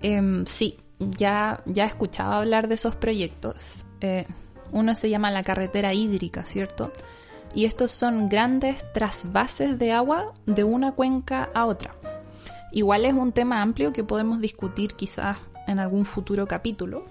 Em, 0.03 0.45
sí, 0.45 0.84
ya, 0.99 1.63
ya 1.67 1.85
he 1.85 1.87
escuchado 1.87 2.33
hablar 2.33 2.69
de 2.69 2.75
esos 2.75 2.97
proyectos. 2.97 3.85
Eh, 4.01 4.27
uno 4.73 4.95
se 4.95 5.11
llama 5.11 5.31
la 5.31 5.43
carretera 5.43 5.95
hídrica, 5.95 6.45
¿cierto? 6.45 6.91
y 7.55 7.65
estos 7.65 7.93
son 7.93 8.29
grandes 8.29 8.85
trasvases 8.93 9.79
de 9.79 9.93
agua 9.93 10.35
de 10.45 10.65
una 10.65 10.93
cuenca 10.93 11.51
a 11.55 11.67
otra. 11.67 11.95
Igual 12.73 13.05
es 13.05 13.15
un 13.15 13.33
tema 13.33 13.63
amplio 13.63 13.93
que 13.93 14.03
podemos 14.03 14.41
discutir 14.41 14.95
quizás 14.95 15.39
en 15.69 15.79
algún 15.79 16.05
futuro 16.05 16.47
capítulo, 16.47 17.05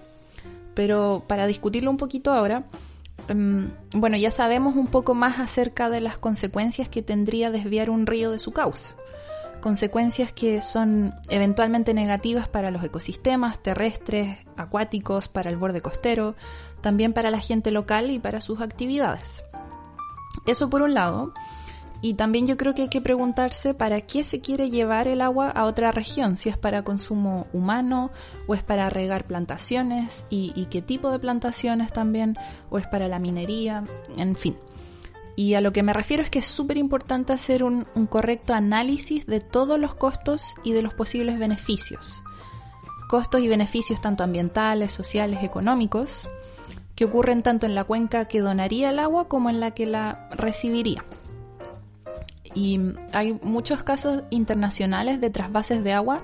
pero 0.74 1.24
para 1.26 1.46
discutirlo 1.46 1.90
un 1.90 1.96
poquito 1.96 2.32
ahora, 2.32 2.64
em, 3.28 3.70
bueno, 3.94 4.18
ya 4.18 4.30
sabemos 4.30 4.76
un 4.76 4.88
poco 4.88 5.14
más 5.14 5.38
acerca 5.38 5.88
de 5.88 6.02
las 6.02 6.18
consecuencias 6.18 6.88
que 6.90 7.02
tendría 7.02 7.50
desviar 7.50 7.88
un 7.88 8.06
río 8.06 8.30
de 8.30 8.38
su 8.38 8.52
cauce. 8.52 8.94
Consecuencias 9.64 10.30
que 10.30 10.60
son 10.60 11.14
eventualmente 11.30 11.94
negativas 11.94 12.50
para 12.50 12.70
los 12.70 12.84
ecosistemas 12.84 13.62
terrestres, 13.62 14.36
acuáticos, 14.58 15.28
para 15.28 15.48
el 15.48 15.56
borde 15.56 15.80
costero, 15.80 16.34
también 16.82 17.14
para 17.14 17.30
la 17.30 17.40
gente 17.40 17.70
local 17.70 18.10
y 18.10 18.18
para 18.18 18.42
sus 18.42 18.60
actividades. 18.60 19.42
Eso 20.44 20.68
por 20.68 20.82
un 20.82 20.92
lado. 20.92 21.32
Y 22.02 22.12
también 22.12 22.44
yo 22.44 22.58
creo 22.58 22.74
que 22.74 22.82
hay 22.82 22.88
que 22.90 23.00
preguntarse 23.00 23.72
para 23.72 24.02
qué 24.02 24.22
se 24.22 24.42
quiere 24.42 24.68
llevar 24.68 25.08
el 25.08 25.22
agua 25.22 25.48
a 25.48 25.64
otra 25.64 25.92
región, 25.92 26.36
si 26.36 26.50
es 26.50 26.58
para 26.58 26.84
consumo 26.84 27.46
humano 27.54 28.10
o 28.46 28.54
es 28.54 28.62
para 28.62 28.90
regar 28.90 29.24
plantaciones 29.24 30.26
y, 30.28 30.52
y 30.54 30.66
qué 30.66 30.82
tipo 30.82 31.10
de 31.10 31.18
plantaciones 31.18 31.90
también, 31.90 32.36
o 32.68 32.76
es 32.76 32.86
para 32.86 33.08
la 33.08 33.18
minería, 33.18 33.82
en 34.18 34.36
fin. 34.36 34.58
Y 35.36 35.54
a 35.54 35.60
lo 35.60 35.72
que 35.72 35.82
me 35.82 35.92
refiero 35.92 36.22
es 36.22 36.30
que 36.30 36.38
es 36.38 36.46
súper 36.46 36.76
importante 36.76 37.32
hacer 37.32 37.64
un, 37.64 37.84
correcto 38.08 38.54
análisis 38.54 39.26
de 39.26 39.40
todos 39.40 39.78
los 39.78 39.94
costos 39.94 40.54
y 40.62 40.72
de 40.72 40.82
los 40.82 40.94
posibles 40.94 41.38
beneficios. 41.38 42.22
Costos 43.08 43.40
y 43.40 43.48
beneficios 43.48 44.00
tanto 44.00 44.22
ambientales, 44.22 44.92
sociales, 44.92 45.42
económicos, 45.42 46.28
que 46.94 47.04
ocurren 47.04 47.42
tanto 47.42 47.66
en 47.66 47.74
la 47.74 47.84
cuenca 47.84 48.26
que 48.26 48.40
donaría 48.40 48.90
el 48.90 49.00
agua 49.00 49.28
como 49.28 49.50
en 49.50 49.58
la 49.58 49.72
que 49.72 49.86
la 49.86 50.28
recibiría. 50.30 51.04
Y 52.54 52.80
hay 53.12 53.32
muchos 53.42 53.82
casos 53.82 54.22
internacionales 54.30 55.20
de 55.20 55.30
trasvases 55.30 55.82
de 55.82 55.92
agua 55.92 56.22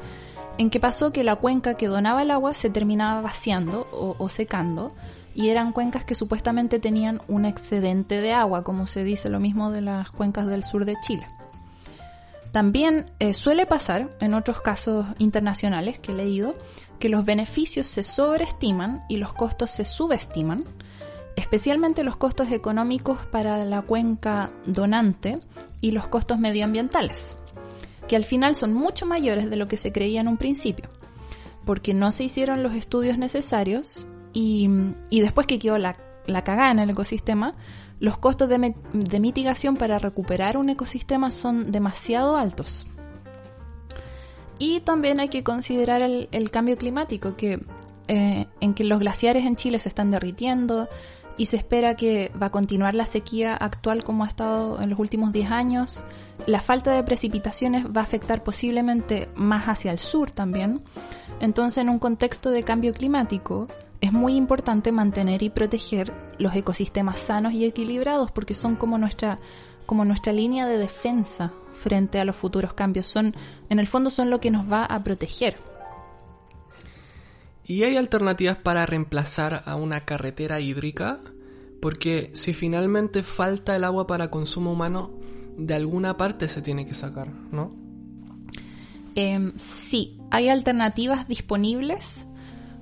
en 0.58 0.70
que 0.70 0.78
pasó 0.78 1.12
que 1.12 1.24
la 1.24 1.36
cuenca 1.36 1.74
que 1.74 1.88
donaba 1.88 2.22
el 2.22 2.30
agua 2.30 2.54
se 2.54 2.70
terminaba 2.70 3.20
vaciando 3.20 3.88
o 3.90 4.28
secando 4.28 4.94
y 5.40 5.48
eran 5.48 5.72
cuencas 5.72 6.04
que 6.04 6.14
supuestamente 6.14 6.78
tenían 6.80 7.22
un 7.26 7.46
excedente 7.46 8.20
de 8.20 8.34
agua, 8.34 8.62
como 8.62 8.86
se 8.86 9.04
dice 9.04 9.30
lo 9.30 9.40
mismo 9.40 9.70
de 9.70 9.80
las 9.80 10.10
cuencas 10.10 10.46
del 10.46 10.62
sur 10.64 10.84
de 10.84 10.96
Chile. 11.00 11.26
También 12.52 13.10
eh, 13.20 13.32
suele 13.32 13.64
pasar, 13.64 14.10
en 14.20 14.34
otros 14.34 14.60
casos 14.60 15.06
internacionales 15.16 15.98
que 15.98 16.12
he 16.12 16.14
leído, 16.14 16.56
que 16.98 17.08
los 17.08 17.24
beneficios 17.24 17.86
se 17.86 18.02
sobreestiman 18.02 19.02
y 19.08 19.16
los 19.16 19.32
costos 19.32 19.70
se 19.70 19.86
subestiman, 19.86 20.62
especialmente 21.36 22.04
los 22.04 22.18
costos 22.18 22.52
económicos 22.52 23.18
para 23.32 23.64
la 23.64 23.80
cuenca 23.80 24.50
donante 24.66 25.38
y 25.80 25.92
los 25.92 26.06
costos 26.06 26.38
medioambientales, 26.38 27.38
que 28.08 28.16
al 28.16 28.24
final 28.24 28.56
son 28.56 28.74
mucho 28.74 29.06
mayores 29.06 29.48
de 29.48 29.56
lo 29.56 29.68
que 29.68 29.78
se 29.78 29.90
creía 29.90 30.20
en 30.20 30.28
un 30.28 30.36
principio, 30.36 30.90
porque 31.64 31.94
no 31.94 32.12
se 32.12 32.24
hicieron 32.24 32.62
los 32.62 32.74
estudios 32.74 33.16
necesarios 33.16 34.06
y, 34.32 34.68
y 35.10 35.20
después 35.20 35.46
que 35.46 35.58
quedó 35.58 35.78
la, 35.78 35.96
la 36.26 36.44
cagada 36.44 36.70
en 36.70 36.78
el 36.78 36.90
ecosistema, 36.90 37.54
los 37.98 38.18
costos 38.18 38.48
de, 38.48 38.74
de, 38.92 39.20
mitigación 39.20 39.76
para 39.76 39.98
recuperar 39.98 40.56
un 40.56 40.70
ecosistema 40.70 41.30
son 41.30 41.70
demasiado 41.70 42.36
altos. 42.36 42.86
Y 44.58 44.80
también 44.80 45.20
hay 45.20 45.28
que 45.28 45.42
considerar 45.42 46.02
el, 46.02 46.28
el 46.32 46.50
cambio 46.50 46.76
climático, 46.76 47.36
que, 47.36 47.60
eh, 48.08 48.46
en 48.60 48.74
que 48.74 48.84
los 48.84 49.00
glaciares 49.00 49.46
en 49.46 49.56
Chile 49.56 49.78
se 49.78 49.88
están 49.88 50.10
derritiendo 50.10 50.88
y 51.36 51.46
se 51.46 51.56
espera 51.56 51.96
que 51.96 52.30
va 52.40 52.46
a 52.46 52.50
continuar 52.50 52.94
la 52.94 53.06
sequía 53.06 53.54
actual 53.54 54.04
como 54.04 54.24
ha 54.24 54.28
estado 54.28 54.80
en 54.82 54.90
los 54.90 54.98
últimos 54.98 55.32
10 55.32 55.50
años. 55.50 56.04
La 56.46 56.60
falta 56.60 56.92
de 56.92 57.02
precipitaciones 57.02 57.86
va 57.86 58.00
a 58.00 58.04
afectar 58.04 58.42
posiblemente 58.42 59.28
más 59.34 59.66
hacia 59.66 59.92
el 59.92 59.98
sur 59.98 60.30
también. 60.30 60.82
Entonces, 61.40 61.78
en 61.78 61.88
un 61.88 61.98
contexto 61.98 62.50
de 62.50 62.62
cambio 62.62 62.92
climático, 62.92 63.68
es 64.00 64.12
muy 64.12 64.36
importante 64.36 64.92
mantener 64.92 65.42
y 65.42 65.50
proteger 65.50 66.12
los 66.38 66.54
ecosistemas 66.54 67.18
sanos 67.18 67.52
y 67.52 67.64
equilibrados 67.64 68.30
porque 68.30 68.54
son 68.54 68.76
como 68.76 68.96
nuestra, 68.96 69.38
como 69.86 70.04
nuestra 70.04 70.32
línea 70.32 70.66
de 70.66 70.78
defensa 70.78 71.52
frente 71.74 72.18
a 72.18 72.24
los 72.24 72.36
futuros 72.36 72.72
cambios. 72.72 73.06
Son, 73.06 73.34
en 73.68 73.78
el 73.78 73.86
fondo 73.86 74.10
son 74.10 74.30
lo 74.30 74.40
que 74.40 74.50
nos 74.50 74.70
va 74.70 74.84
a 74.84 75.04
proteger. 75.04 75.58
¿Y 77.64 77.82
hay 77.82 77.96
alternativas 77.96 78.56
para 78.56 78.86
reemplazar 78.86 79.62
a 79.66 79.76
una 79.76 80.00
carretera 80.00 80.60
hídrica? 80.60 81.20
Porque 81.80 82.30
si 82.34 82.52
finalmente 82.52 83.22
falta 83.22 83.76
el 83.76 83.84
agua 83.84 84.06
para 84.06 84.30
consumo 84.30 84.72
humano, 84.72 85.10
de 85.56 85.74
alguna 85.74 86.16
parte 86.16 86.48
se 86.48 86.62
tiene 86.62 86.86
que 86.86 86.94
sacar, 86.94 87.28
¿no? 87.28 87.76
Eh, 89.14 89.52
sí, 89.56 90.18
hay 90.30 90.48
alternativas 90.48 91.28
disponibles 91.28 92.26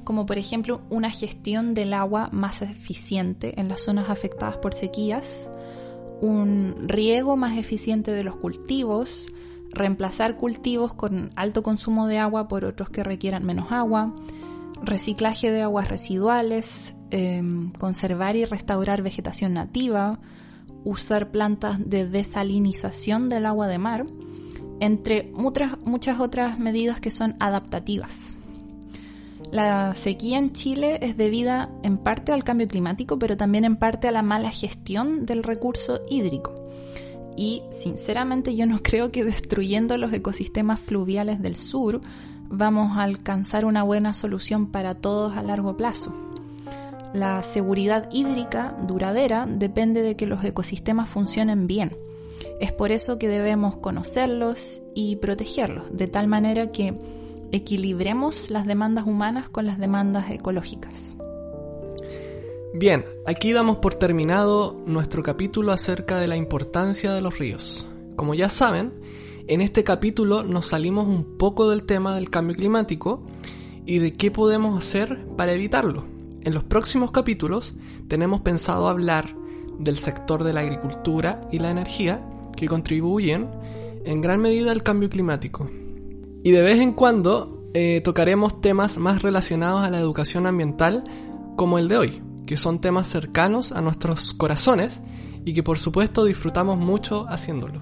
como 0.08 0.24
por 0.24 0.38
ejemplo 0.38 0.80
una 0.88 1.10
gestión 1.10 1.74
del 1.74 1.92
agua 1.92 2.30
más 2.32 2.62
eficiente 2.62 3.60
en 3.60 3.68
las 3.68 3.82
zonas 3.82 4.08
afectadas 4.08 4.56
por 4.56 4.72
sequías, 4.72 5.50
un 6.22 6.88
riego 6.88 7.36
más 7.36 7.58
eficiente 7.58 8.10
de 8.12 8.24
los 8.24 8.34
cultivos, 8.36 9.26
reemplazar 9.68 10.38
cultivos 10.38 10.94
con 10.94 11.30
alto 11.37 11.62
consumo 11.62 12.06
de 12.06 12.16
agua 12.16 12.48
por 12.48 12.64
otros 12.64 12.88
que 12.88 13.04
requieran 13.04 13.44
menos 13.44 13.70
agua, 13.70 14.14
reciclaje 14.83 15.50
de 15.50 15.61
aguas 15.61 15.88
residuales, 15.88 16.94
eh, 17.11 17.42
conservar 17.78 18.35
y 18.35 18.46
restaurar 18.46 19.02
vegetación 19.02 19.52
nativa, 19.52 20.20
usar 20.85 21.30
plantas 21.30 21.87
de 21.87 22.09
desalinización 22.09 23.28
del 23.28 23.44
agua 23.44 23.68
de 23.68 23.76
mar, 23.76 24.06
entre 24.80 25.30
muchas 25.35 26.18
otras 26.18 26.59
medidas 26.59 26.98
que 26.98 27.11
son 27.11 27.37
adaptativas. 27.40 28.38
La 29.50 29.94
sequía 29.94 30.38
en 30.38 30.52
Chile 30.52 30.98
es 31.00 31.16
debida 31.16 31.70
en 31.82 31.96
parte 31.96 32.32
al 32.32 32.44
cambio 32.44 32.68
climático, 32.68 33.18
pero 33.18 33.37
también 33.37 33.64
en 33.64 33.76
parte 33.76 34.06
a 34.06 34.12
la 34.12 34.22
mala 34.22 34.50
gestión 34.50 35.24
del 35.24 35.42
recurso 35.42 36.00
hídrico. 36.08 36.54
Y 37.37 37.62
sinceramente 37.70 38.54
yo 38.56 38.66
no 38.66 38.78
creo 38.82 39.11
que 39.11 39.24
destruyendo 39.24 39.96
los 39.96 40.12
ecosistemas 40.12 40.80
fluviales 40.80 41.40
del 41.40 41.56
sur 41.56 42.00
vamos 42.50 42.96
a 42.96 43.02
alcanzar 43.02 43.64
una 43.64 43.82
buena 43.82 44.12
solución 44.14 44.70
para 44.70 44.94
todos 44.94 45.37
a 45.37 45.42
largo 45.42 45.76
plazo. 45.76 46.14
La 47.14 47.42
seguridad 47.42 48.08
hídrica 48.12 48.76
duradera 48.87 49.46
depende 49.48 50.02
de 50.02 50.14
que 50.14 50.26
los 50.26 50.44
ecosistemas 50.44 51.08
funcionen 51.08 51.66
bien. 51.66 51.96
Es 52.61 52.72
por 52.72 52.92
eso 52.92 53.18
que 53.18 53.28
debemos 53.28 53.78
conocerlos 53.78 54.82
y 54.94 55.16
protegerlos, 55.16 55.96
de 55.96 56.06
tal 56.06 56.28
manera 56.28 56.70
que 56.70 56.98
equilibremos 57.52 58.50
las 58.50 58.66
demandas 58.66 59.06
humanas 59.06 59.48
con 59.48 59.66
las 59.66 59.78
demandas 59.78 60.30
ecológicas. 60.30 61.16
Bien, 62.74 63.04
aquí 63.26 63.52
damos 63.52 63.78
por 63.78 63.94
terminado 63.94 64.80
nuestro 64.87 65.22
capítulo 65.22 65.72
acerca 65.72 66.18
de 66.18 66.26
la 66.26 66.37
importancia 66.37 67.12
de 67.12 67.22
los 67.22 67.38
ríos. 67.38 67.87
Como 68.14 68.34
ya 68.34 68.48
saben, 68.48 68.92
en 69.46 69.62
este 69.62 69.84
capítulo 69.84 70.42
nos 70.42 70.66
salimos 70.66 71.08
un 71.08 71.38
poco 71.38 71.70
del 71.70 71.87
tema 71.87 72.14
del 72.14 72.28
cambio 72.28 72.54
climático 72.54 73.26
y 73.87 73.98
de 73.98 74.12
qué 74.12 74.30
podemos 74.30 74.76
hacer 74.78 75.26
para 75.37 75.52
evitarlo. 75.54 76.04
En 76.42 76.52
los 76.52 76.64
próximos 76.64 77.11
capítulos 77.11 77.74
tenemos 78.06 78.42
pensado 78.42 78.88
hablar 78.88 79.34
del 79.78 79.96
sector 79.96 80.44
de 80.44 80.52
la 80.52 80.61
agricultura 80.61 81.48
y 81.50 81.58
la 81.61 81.70
energía 81.70 82.22
que 82.56 82.68
contribuyen 82.68 83.48
en 84.04 84.20
gran 84.20 84.40
medida 84.40 84.72
al 84.72 84.82
cambio 84.82 85.08
climático. 85.08 85.70
Y 86.42 86.51
de 86.51 86.62
vez 86.62 86.81
en 86.81 86.92
cuando 86.92 87.70
eh, 87.74 88.01
tocaremos 88.03 88.61
temas 88.61 88.98
más 88.98 89.22
relacionados 89.22 89.83
a 89.83 89.90
la 89.90 89.98
educación 89.98 90.46
ambiental 90.46 91.05
como 91.57 91.79
el 91.79 91.88
de 91.88 91.98
hoy, 91.98 92.22
que 92.46 92.57
son 92.57 92.81
temas 92.81 93.09
cercanos 93.09 93.72
a 93.72 93.83
nuestros 93.83 94.33
corazones 94.35 95.03
y 95.44 95.53
que 95.53 95.62
por 95.62 95.79
supuesto 95.79 96.24
disfrutamos 96.24 96.79
mucho 96.79 97.27
haciéndolo. 97.29 97.81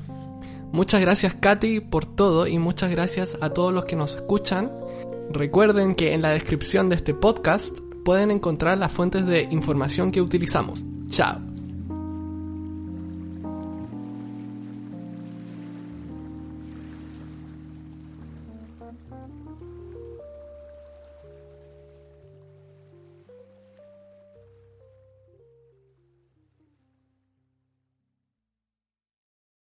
Muchas 0.72 1.00
gracias 1.00 1.34
Katy 1.34 1.80
por 1.80 2.04
todo 2.04 2.46
y 2.46 2.58
muchas 2.58 2.90
gracias 2.90 3.38
a 3.40 3.50
todos 3.50 3.72
los 3.72 3.84
que 3.84 3.96
nos 3.96 4.16
escuchan. 4.16 4.70
Recuerden 5.30 5.94
que 5.94 6.12
en 6.14 6.22
la 6.22 6.30
descripción 6.30 6.88
de 6.88 6.96
este 6.96 7.14
podcast 7.14 7.78
pueden 8.04 8.30
encontrar 8.30 8.78
las 8.78 8.92
fuentes 8.92 9.26
de 9.26 9.42
información 9.42 10.12
que 10.12 10.20
utilizamos. 10.20 10.84
Chao. 11.08 11.45